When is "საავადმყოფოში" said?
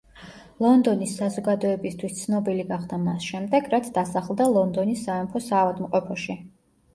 5.51-6.39